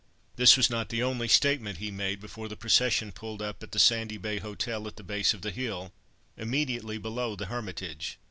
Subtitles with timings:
[0.35, 3.77] This was not the only statement he made before the procession pulled up at the
[3.77, 5.93] Sandy Bay Hotel, at the base of the hill
[6.35, 8.17] immediately below the Hermitage.